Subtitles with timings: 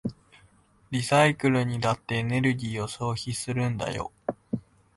[0.89, 4.11] リサイクルにだってエネルギーを消費するんだよ。